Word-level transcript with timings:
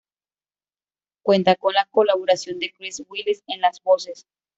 Cuenta 1.23 1.55
con 1.55 1.75
la 1.75 1.85
colaboración 1.91 2.57
de 2.57 2.73
Chris 2.73 3.03
Willis 3.07 3.43
en 3.45 3.61
las 3.61 3.83
voces. 3.83 4.25